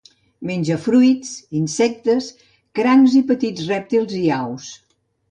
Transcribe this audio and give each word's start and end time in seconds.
Menja 0.49 0.75
fruits, 0.85 1.33
insectes, 1.59 2.29
crancs 2.79 3.17
i 3.19 3.21
petits 3.33 3.67
rèptils 3.73 4.17
i 4.21 4.23
aus. 4.39 4.71